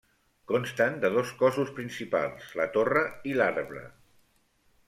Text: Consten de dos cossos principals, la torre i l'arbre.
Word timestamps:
Consten 0.51 0.97
de 1.03 1.11
dos 1.17 1.33
cossos 1.43 1.69
principals, 1.81 2.49
la 2.63 2.67
torre 2.79 3.07
i 3.33 3.37
l'arbre. 3.41 3.89